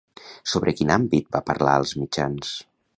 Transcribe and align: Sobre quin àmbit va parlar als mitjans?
Sobre 0.53 0.73
quin 0.79 0.93
àmbit 0.95 1.29
va 1.37 1.43
parlar 1.51 1.77
als 1.83 1.97
mitjans? 2.03 2.61